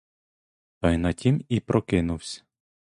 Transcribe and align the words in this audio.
Та 0.79 0.91
й 0.91 0.97
на 0.97 1.13
тім 1.13 1.45
і 1.49 1.59
прокинувсь! 1.59 2.43